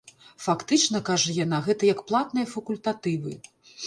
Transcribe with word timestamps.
Фактычна, 0.43 1.01
кажа 1.09 1.35
яна, 1.39 1.59
гэта 1.67 1.87
як 1.89 1.99
платныя 2.13 2.47
факультатывы. 2.55 3.35